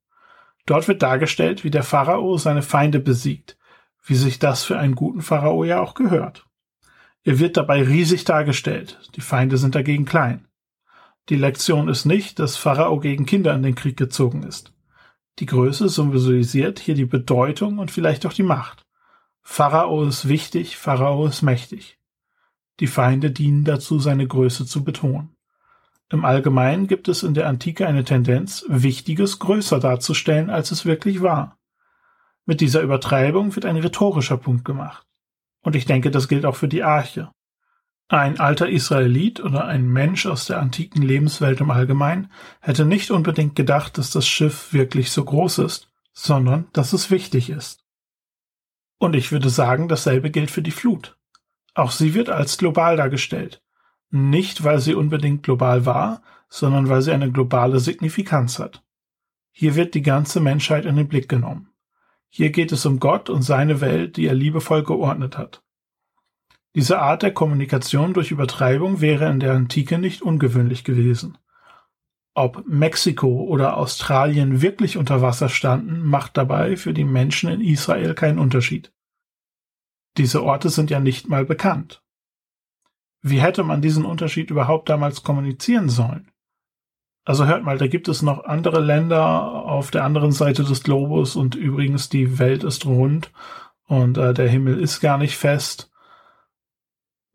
Dort 0.67 0.89
wird 0.89 1.01
dargestellt, 1.01 1.63
wie 1.63 1.71
der 1.71 1.85
Pharao 1.85 2.37
seine 2.39 2.63
Feinde 2.63 2.99
besiegt, 2.99 3.57
wie 4.05 4.17
sich 4.17 4.41
das 4.41 4.65
für 4.65 4.79
einen 4.79 4.97
guten 4.97 5.23
Pharao 5.23 5.63
ja 5.63 5.81
auch 5.81 5.95
gehört. 5.95 6.45
Er 7.23 7.39
wird 7.39 7.57
dabei 7.57 7.83
riesig 7.83 8.25
dargestellt, 8.25 8.99
die 9.15 9.21
Feinde 9.21 9.59
sind 9.59 9.77
dagegen 9.77 10.07
klein. 10.07 10.49
Die 11.29 11.37
Lektion 11.37 11.89
ist 11.89 12.05
nicht, 12.05 12.41
dass 12.41 12.57
Pharao 12.57 12.99
gegen 12.99 13.27
Kinder 13.27 13.55
in 13.55 13.63
den 13.63 13.77
Krieg 13.77 13.97
gezogen 13.97 14.43
ist. 14.43 14.73
Die 15.39 15.47
Größe 15.47 15.89
symbolisiert 15.89 16.79
hier 16.79 16.95
die 16.95 17.07
Bedeutung 17.07 17.79
und 17.79 17.91
vielleicht 17.91 18.27
auch 18.27 18.33
die 18.33 18.43
Macht. 18.43 18.85
Pharao 19.43 20.05
ist 20.05 20.29
wichtig, 20.29 20.77
Pharao 20.77 21.27
ist 21.27 21.43
mächtig. 21.43 21.99
Die 22.81 22.87
Feinde 22.87 23.31
dienen 23.31 23.65
dazu, 23.65 23.99
seine 23.99 24.27
Größe 24.27 24.67
zu 24.67 24.85
betonen. 24.85 25.37
Im 26.11 26.25
Allgemeinen 26.25 26.89
gibt 26.89 27.09
es 27.09 27.23
in 27.23 27.35
der 27.35 27.47
Antike 27.47 27.87
eine 27.87 28.05
Tendenz, 28.05 28.65
Wichtiges 28.69 29.39
größer 29.39 29.79
darzustellen, 29.79 30.51
als 30.51 30.73
es 30.73 30.85
wirklich 30.85 31.23
war. 31.23 31.59
Mit 32.47 32.61
dieser 32.61 32.81
Übertreibung 32.83 33.55
wird 33.55 33.65
ein 33.65 33.77
rhetorischer 33.77 34.37
Punkt 34.37 34.65
gemacht. 34.65 35.07
Und 35.63 35.77
ich 35.77 35.85
denke, 35.85 36.11
das 36.11 36.27
gilt 36.27 36.45
auch 36.45 36.57
für 36.57 36.69
die 36.69 36.83
Arche. 36.83 37.31
Ein 38.13 38.41
alter 38.41 38.69
Israelit 38.69 39.39
oder 39.39 39.67
ein 39.67 39.89
Mensch 39.89 40.27
aus 40.27 40.47
der 40.47 40.59
antiken 40.59 41.01
Lebenswelt 41.01 41.61
im 41.61 41.71
Allgemeinen 41.71 42.33
hätte 42.61 42.85
nicht 42.85 43.13
unbedingt 43.13 43.55
gedacht, 43.55 43.99
dass 43.99 44.11
das 44.11 44.27
Schiff 44.27 44.73
wirklich 44.73 45.13
so 45.13 45.25
groß 45.25 45.59
ist, 45.59 45.93
sondern 46.13 46.67
dass 46.73 46.93
es 46.93 47.13
wichtig 47.13 47.51
ist. 47.51 47.85
Und 48.99 49.15
ich 49.15 49.31
würde 49.31 49.49
sagen, 49.49 49.87
dasselbe 49.87 50.33
gilt 50.33 50.51
für 50.51 50.61
die 50.61 50.73
Flut. 50.73 51.17
Auch 51.75 51.93
sie 51.93 52.13
wird 52.13 52.31
als 52.31 52.59
global 52.59 52.97
dargestellt. 52.97 53.63
Nicht, 54.11 54.65
weil 54.65 54.81
sie 54.81 54.95
unbedingt 54.97 55.45
global 55.45 55.87
war, 55.87 56.23
sondern 56.49 56.89
weil 56.89 57.03
sie 57.03 57.13
eine 57.13 57.31
globale 57.31 57.79
Signifikanz 57.79 58.59
hat. 58.59 58.83
Hier 59.53 59.77
wird 59.77 59.95
die 59.95 60.03
ganze 60.03 60.41
Menschheit 60.41 60.85
in 60.85 60.97
den 60.97 61.07
Blick 61.07 61.29
genommen. 61.29 61.69
Hier 62.29 62.51
geht 62.51 62.73
es 62.73 62.85
um 62.87 62.99
Gott 62.99 63.31
und 63.31 63.43
seine 63.43 63.81
Welt, 63.81 64.17
die 64.17 64.27
er 64.27 64.35
liebevoll 64.35 64.83
geordnet 64.83 65.39
hat. 65.39 65.63
Diese 66.75 67.01
Art 67.01 67.23
der 67.23 67.35
Kommunikation 67.35 68.15
durch 68.15 68.31
Übertreibung 68.31 69.01
wäre 69.01 69.29
in 69.29 69.41
der 69.41 69.55
Antike 69.55 69.99
nicht 69.99 70.23
ungewöhnlich 70.23 70.85
gewesen. 70.85 71.37
Ob 72.35 72.65
Mexiko 72.67 73.43
oder 73.43 73.77
Australien 73.77 74.63
wirklich 74.63 74.97
unter 74.97 75.21
Wasser 75.21 75.49
standen, 75.49 76.01
macht 76.03 76.37
dabei 76.37 76.77
für 76.77 76.95
die 76.95 77.05
Menschen 77.05 77.51
in 77.51 77.61
Israel 77.61 78.15
keinen 78.15 78.39
Unterschied. 78.39 78.93
Diese 80.17 80.43
Orte 80.45 80.69
sind 80.69 80.91
ja 80.91 81.01
nicht 81.01 81.29
mal 81.29 81.45
bekannt. 81.45 82.03
Wie 83.21 83.41
hätte 83.41 83.65
man 83.65 83.83
diesen 83.83 84.05
Unterschied 84.05 84.51
überhaupt 84.51 84.89
damals 84.89 85.23
kommunizieren 85.23 85.89
sollen? 85.89 86.31
Also 87.25 87.47
hört 87.47 87.65
mal, 87.65 87.79
da 87.79 87.87
gibt 87.87 88.09
es 88.09 88.23
noch 88.23 88.45
andere 88.45 88.81
Länder 88.81 89.23
auf 89.67 89.91
der 89.91 90.05
anderen 90.05 90.33
Seite 90.33 90.65
des 90.65 90.83
Globus 90.83 91.37
und 91.37 91.55
übrigens 91.55 92.09
die 92.09 92.39
Welt 92.39 92.65
ist 92.65 92.87
rund 92.87 93.31
und 93.87 94.17
äh, 94.17 94.33
der 94.33 94.49
Himmel 94.49 94.81
ist 94.81 95.01
gar 95.01 95.19
nicht 95.19 95.37
fest. 95.37 95.90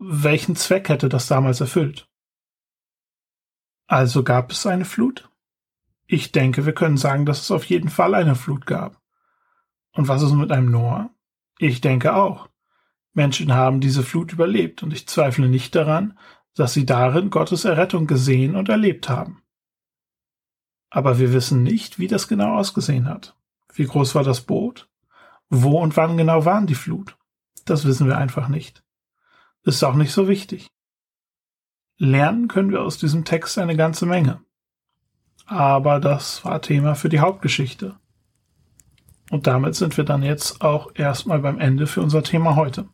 Welchen 0.07 0.55
Zweck 0.55 0.89
hätte 0.89 1.09
das 1.09 1.25
damals 1.25 1.61
erfüllt? 1.61 2.07
Also 3.87 4.23
gab 4.23 4.51
es 4.51 4.67
eine 4.67 4.85
Flut? 4.85 5.31
Ich 6.05 6.31
denke, 6.31 6.67
wir 6.67 6.73
können 6.73 6.97
sagen, 6.97 7.25
dass 7.25 7.41
es 7.41 7.49
auf 7.49 7.65
jeden 7.65 7.89
Fall 7.89 8.13
eine 8.13 8.35
Flut 8.35 8.67
gab. 8.67 9.01
Und 9.93 10.07
was 10.07 10.21
ist 10.21 10.33
mit 10.33 10.51
einem 10.51 10.69
Noah? 10.69 11.09
Ich 11.57 11.81
denke 11.81 12.13
auch. 12.13 12.49
Menschen 13.13 13.55
haben 13.55 13.81
diese 13.81 14.03
Flut 14.03 14.31
überlebt 14.31 14.83
und 14.83 14.93
ich 14.93 15.07
zweifle 15.07 15.49
nicht 15.49 15.73
daran, 15.73 16.19
dass 16.53 16.73
sie 16.73 16.85
darin 16.85 17.31
Gottes 17.31 17.65
Errettung 17.65 18.05
gesehen 18.05 18.55
und 18.55 18.69
erlebt 18.69 19.09
haben. 19.09 19.41
Aber 20.91 21.17
wir 21.17 21.33
wissen 21.33 21.63
nicht, 21.63 21.97
wie 21.97 22.07
das 22.07 22.27
genau 22.27 22.59
ausgesehen 22.59 23.09
hat. 23.09 23.35
Wie 23.73 23.85
groß 23.85 24.13
war 24.13 24.23
das 24.23 24.41
Boot? 24.41 24.87
Wo 25.49 25.81
und 25.81 25.97
wann 25.97 26.15
genau 26.15 26.45
waren 26.45 26.67
die 26.67 26.75
Flut? 26.75 27.17
Das 27.65 27.85
wissen 27.85 28.05
wir 28.05 28.19
einfach 28.19 28.49
nicht. 28.49 28.84
Ist 29.65 29.83
auch 29.83 29.95
nicht 29.95 30.11
so 30.11 30.27
wichtig. 30.27 30.67
Lernen 31.97 32.47
können 32.47 32.69
wir 32.69 32.83
aus 32.83 32.99
diesem 32.99 33.25
Text 33.25 33.57
eine 33.57 33.75
ganze 33.75 34.05
Menge. 34.05 34.41
Aber 35.47 35.99
das 35.99 36.45
war 36.45 36.61
Thema 36.61 36.93
für 36.93 37.09
die 37.09 37.19
Hauptgeschichte. 37.19 37.95
Und 39.31 39.47
damit 39.47 39.73
sind 39.73 39.97
wir 39.97 40.03
dann 40.03 40.21
jetzt 40.21 40.61
auch 40.61 40.91
erstmal 40.93 41.39
beim 41.39 41.59
Ende 41.59 41.87
für 41.87 42.01
unser 42.01 42.21
Thema 42.21 42.55
heute. 42.55 42.87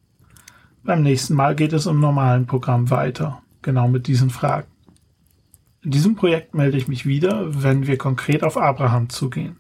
Beim 0.81 1.03
nächsten 1.03 1.36
Mal 1.36 1.55
geht 1.55 1.73
es 1.73 1.88
im 1.88 1.99
normalen 1.99 2.47
Programm 2.47 2.89
weiter, 2.89 3.41
genau 3.62 3.89
mit 3.89 4.07
diesen 4.07 4.29
Fragen. 4.29 4.67
In 5.81 5.91
diesem 5.91 6.15
Projekt 6.15 6.53
melde 6.53 6.77
ich 6.77 6.88
mich 6.88 7.05
wieder, 7.05 7.63
wenn 7.63 7.86
wir 7.86 7.97
konkret 7.97 8.43
auf 8.43 8.55
Abraham 8.55 9.10
zugehen. 9.10 9.57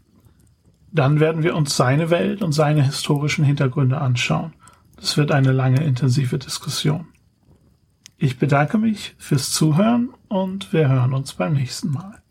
Dann 0.93 1.19
werden 1.19 1.43
wir 1.43 1.55
uns 1.55 1.75
seine 1.75 2.09
Welt 2.09 2.41
und 2.41 2.53
seine 2.53 2.83
historischen 2.83 3.43
Hintergründe 3.43 3.99
anschauen. 3.99 4.53
Das 5.01 5.17
wird 5.17 5.31
eine 5.31 5.51
lange 5.51 5.83
intensive 5.83 6.37
Diskussion. 6.37 7.07
Ich 8.17 8.37
bedanke 8.37 8.77
mich 8.77 9.15
fürs 9.17 9.51
Zuhören 9.51 10.13
und 10.27 10.71
wir 10.73 10.87
hören 10.87 11.13
uns 11.13 11.33
beim 11.33 11.53
nächsten 11.53 11.89
Mal. 11.89 12.21